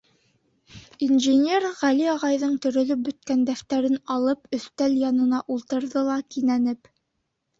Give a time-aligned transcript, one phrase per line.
[1.07, 6.91] Инженер, Гәли ағайҙың төрөлөп бөткән дәфтәрен алып, өҫтәл янына ултырҙы ла, кинәнеп: